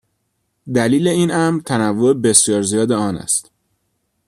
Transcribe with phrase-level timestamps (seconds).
[0.75, 3.51] دلیل این امر تنوع بسیار زیاد آن است.